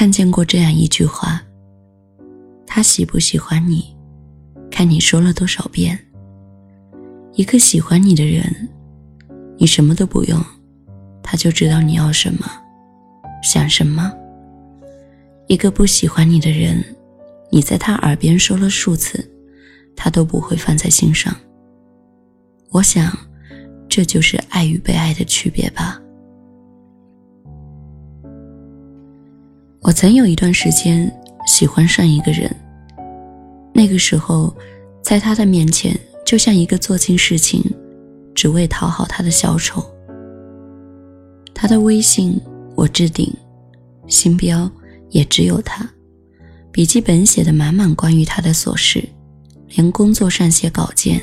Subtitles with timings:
[0.00, 1.42] 看见过这样一句话：
[2.66, 3.94] 他喜不喜欢你，
[4.70, 5.98] 看你说了多少遍。
[7.34, 8.66] 一个喜欢你的人，
[9.58, 10.42] 你什么都不用，
[11.22, 12.50] 他就知道你要什么，
[13.42, 14.10] 想什么。
[15.48, 16.82] 一个不喜欢你的人，
[17.50, 19.30] 你在他耳边说了数次，
[19.94, 21.36] 他都不会放在心上。
[22.70, 23.14] 我想，
[23.86, 26.00] 这就是爱与被爱的区别吧。
[29.90, 31.12] 我曾有一段时间
[31.48, 32.48] 喜欢上一个人，
[33.74, 34.56] 那个时候，
[35.02, 37.60] 在他的面前，就像一个做尽事情，
[38.32, 39.84] 只为讨好他的小丑。
[41.52, 42.40] 他的微信
[42.76, 43.34] 我置顶，
[44.06, 44.70] 星标。
[45.08, 45.84] 也只有他，
[46.70, 49.02] 笔记本写的满满关于他的琐事，
[49.70, 51.20] 连工作上写稿件，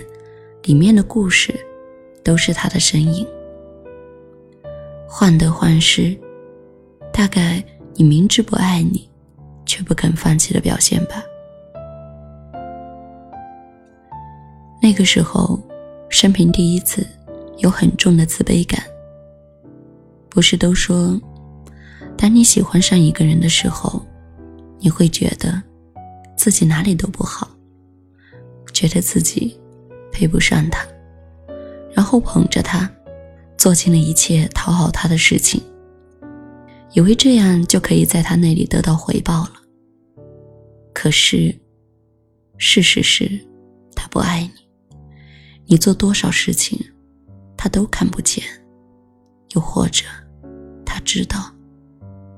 [0.63, 1.55] 里面的故事，
[2.21, 3.25] 都是他的身影。
[5.07, 6.13] 患得患失，
[7.13, 7.63] 大概
[7.99, 9.09] 你明知不爱你，
[9.65, 11.15] 却不肯放弃的表现吧。
[14.79, 15.59] 那个时候，
[16.07, 17.03] 生平第一次，
[17.57, 18.83] 有很重的自卑感。
[20.29, 21.19] 不是都说？
[22.15, 23.99] 当你喜欢上一个人的时候，
[24.77, 25.59] 你会觉得
[26.35, 27.49] 自己哪里都不好，
[28.71, 29.59] 觉得自己
[30.11, 30.85] 配不上他，
[31.93, 32.87] 然后捧着他，
[33.57, 35.59] 做尽了一切讨好他的事情，
[36.97, 39.51] 以为这样就可以在他那里得到回报了。
[40.95, 41.55] 可是，
[42.57, 43.29] 事实是，
[43.95, 44.97] 他不爱你，
[45.67, 46.83] 你做多少事情，
[47.55, 48.43] 他都看不见，
[49.53, 50.05] 又或者，
[50.83, 51.53] 他知道。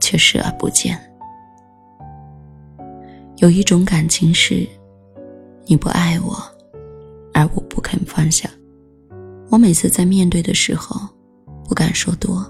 [0.01, 0.99] 却视而不见。
[3.37, 4.67] 有一种感情是，
[5.67, 6.35] 你不爱我，
[7.33, 8.49] 而我不肯放下。
[9.49, 11.07] 我每次在面对的时候，
[11.63, 12.43] 不敢说多，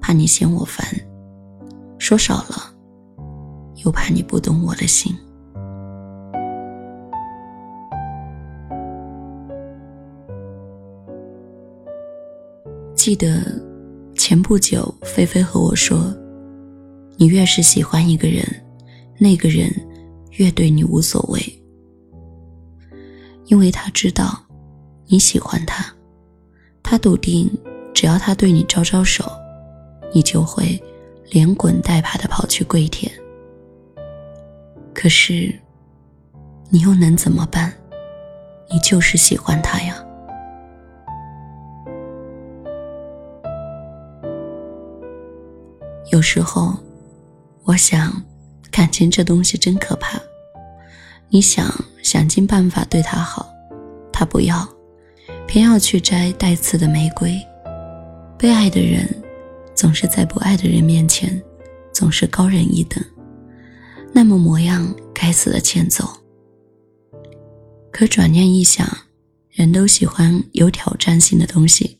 [0.00, 0.84] 怕你嫌我烦；
[2.08, 2.72] 说少了，
[3.84, 5.12] 又怕你不懂我的心。
[12.94, 13.60] 记得
[14.14, 16.16] 前不久，菲菲和我说。
[17.16, 18.46] 你越是喜欢一个人，
[19.18, 19.68] 那个人
[20.38, 21.40] 越对你无所谓，
[23.46, 24.40] 因为他知道
[25.06, 25.84] 你喜欢他，
[26.84, 27.50] 他笃定
[27.92, 29.24] 只要他对你招招手，
[30.14, 30.80] 你就会
[31.30, 33.12] 连滚带爬的跑去跪舔。
[34.94, 35.54] 可是，
[36.70, 37.72] 你又能怎么办？
[38.70, 39.96] 你就是喜欢他呀。
[46.10, 46.74] 有时候。
[47.68, 48.22] 我想，
[48.70, 50.20] 感情这东西真可怕。
[51.30, 51.66] 你想
[52.00, 53.52] 想尽办法对他好，
[54.12, 54.64] 他不要，
[55.48, 57.36] 偏要去摘带刺的玫瑰。
[58.38, 59.15] 被爱的人，
[59.76, 61.40] 总是在不爱的人面前，
[61.92, 63.04] 总是高人一等，
[64.12, 66.08] 那么模样该死的欠揍。
[67.92, 68.86] 可转念一想，
[69.50, 71.98] 人都喜欢有挑战性的东西，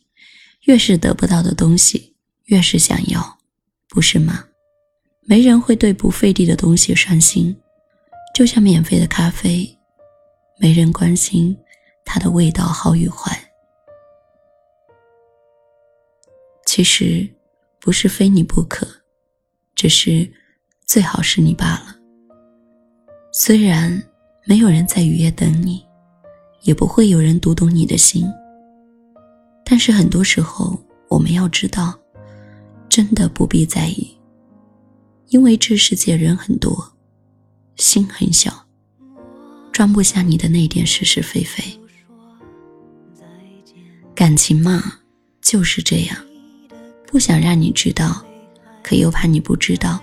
[0.65, 2.15] 越是得不到的东西，
[2.45, 3.37] 越是想要，
[3.87, 4.45] 不是吗？
[5.21, 7.55] 没人会对不费力的东西上心，
[8.33, 9.77] 就像免费的咖啡，
[10.59, 11.55] 没人关心
[12.03, 13.39] 它的味道好与坏。
[16.65, 17.27] 其实
[17.87, 18.85] 不是非你不可，
[19.73, 20.29] 只是
[20.85, 21.95] 最好是你罢了。
[23.31, 24.03] 虽然
[24.43, 25.81] 没有人在雨夜等你，
[26.63, 28.25] 也不会有人读懂你的心，
[29.63, 30.77] 但是很多时候
[31.07, 31.97] 我们要知道，
[32.89, 34.13] 真的不必在意。
[35.29, 36.91] 因为这世界人很多，
[37.77, 38.67] 心很小，
[39.71, 41.63] 装不下你的那点是是非非。
[44.13, 44.99] 感情嘛，
[45.41, 46.17] 就是这样，
[47.07, 48.23] 不想让你知道，
[48.83, 49.99] 可又怕你不知道。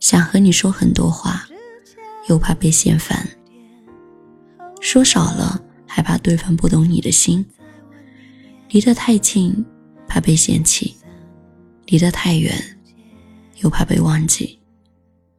[0.00, 1.46] 想和你说很多话，
[2.28, 3.28] 又怕被嫌烦。
[4.80, 7.46] 说少了，害怕对方不懂你的心。
[8.70, 9.64] 离得太近，
[10.08, 10.94] 怕被嫌弃；
[11.86, 12.52] 离得太远。
[13.58, 14.58] 又怕被忘记，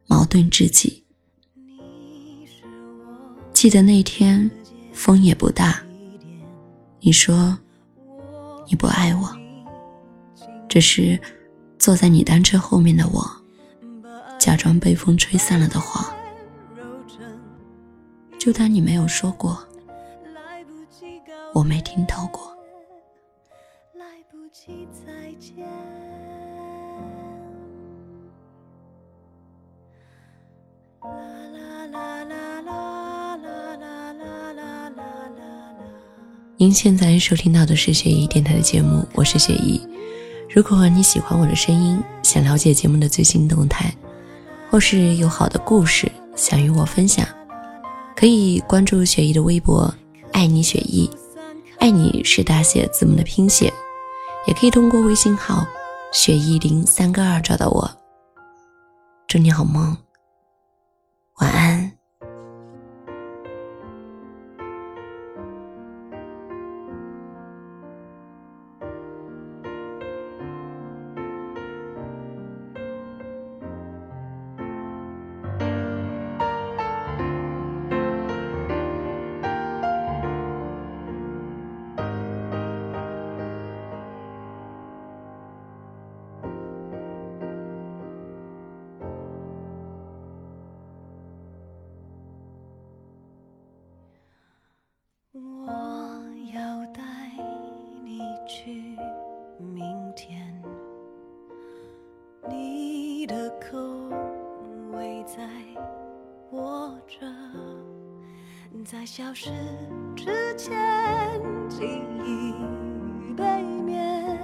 [0.06, 1.02] 矛盾至极。
[3.52, 4.48] 记得那天
[4.92, 5.82] 风也不大，
[7.00, 7.58] 你说
[8.68, 9.36] 你不爱我，
[10.72, 11.20] 只是
[11.78, 13.22] 坐在你单车后面的我，
[14.38, 16.16] 假装被风吹散了的话，
[18.38, 19.62] 就当你没有说过，
[21.52, 22.56] 我没听到过。
[36.56, 39.78] 您现在收听到的是雪姨电台的节目，我是雪姨。
[40.54, 43.90] 如果你喜欢我的声音，想了解节目的最新动态，
[44.70, 47.26] 或是有好的故事想与我分享，
[48.14, 49.92] 可以关注雪姨的微博
[50.30, 51.10] “爱你雪姨”，
[51.80, 53.72] 爱你是大写字母的拼写，
[54.46, 55.66] 也可以通过微信号
[56.12, 57.90] “雪姨零三个二”找到我。
[59.26, 59.96] 祝你好梦，
[61.40, 61.81] 晚安。
[103.22, 103.78] 你的口
[104.90, 105.48] 味在
[106.50, 107.24] 握着，
[108.84, 109.48] 在消失
[110.16, 110.74] 之前，
[111.68, 111.84] 记
[112.24, 114.36] 忆背面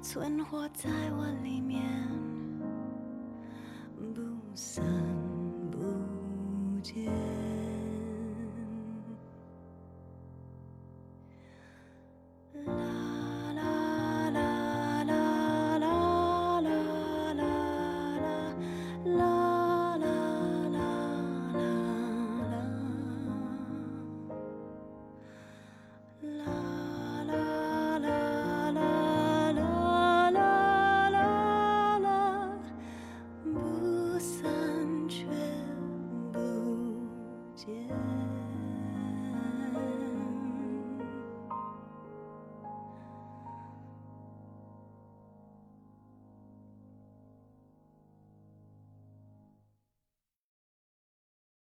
[0.00, 1.82] 存活在我里面，
[4.14, 4.22] 不
[4.54, 4.84] 散。
[26.44, 26.55] 了